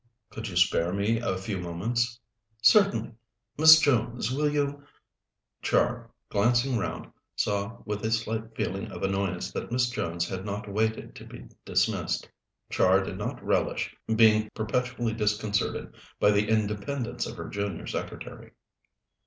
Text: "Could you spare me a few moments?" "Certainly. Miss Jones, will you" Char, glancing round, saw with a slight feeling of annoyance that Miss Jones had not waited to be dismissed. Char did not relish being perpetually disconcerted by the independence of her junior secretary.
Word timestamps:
"Could 0.31 0.47
you 0.47 0.55
spare 0.55 0.91
me 0.91 1.19
a 1.19 1.37
few 1.37 1.59
moments?" 1.59 2.19
"Certainly. 2.63 3.11
Miss 3.55 3.79
Jones, 3.79 4.31
will 4.31 4.49
you" 4.49 4.83
Char, 5.61 6.09
glancing 6.31 6.75
round, 6.79 7.11
saw 7.35 7.83
with 7.85 8.03
a 8.03 8.09
slight 8.09 8.55
feeling 8.55 8.91
of 8.91 9.03
annoyance 9.03 9.51
that 9.51 9.71
Miss 9.71 9.91
Jones 9.91 10.27
had 10.27 10.43
not 10.43 10.67
waited 10.67 11.13
to 11.17 11.23
be 11.25 11.45
dismissed. 11.65 12.27
Char 12.71 13.03
did 13.03 13.19
not 13.19 13.45
relish 13.45 13.95
being 14.15 14.49
perpetually 14.55 15.13
disconcerted 15.13 15.93
by 16.19 16.31
the 16.31 16.49
independence 16.49 17.27
of 17.27 17.37
her 17.37 17.47
junior 17.47 17.85
secretary. 17.85 18.53